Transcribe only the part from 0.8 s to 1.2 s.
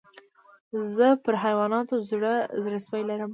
زه